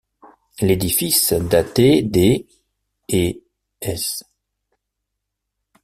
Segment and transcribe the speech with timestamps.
[0.61, 2.47] L'édifice datait des
[3.07, 3.43] et
[3.81, 4.23] s.